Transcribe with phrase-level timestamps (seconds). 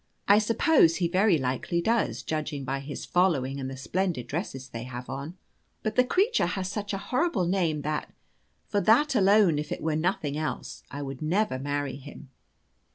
[0.27, 4.81] I suppose be very likely does, judging by his following and the splendid dresses they
[4.85, 5.37] have on.
[5.83, 8.11] But the creature has such a horrible name that,
[8.67, 12.31] for that alone if it were for nothing else, I never would marry him.